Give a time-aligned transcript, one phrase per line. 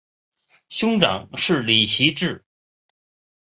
[0.67, 2.43] 兄长是李袭志。